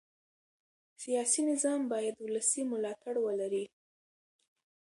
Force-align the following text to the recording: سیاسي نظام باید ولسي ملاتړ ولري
سیاسي 1.03 1.41
نظام 1.51 1.81
باید 1.91 2.15
ولسي 2.19 2.61
ملاتړ 2.71 3.13
ولري 3.25 3.65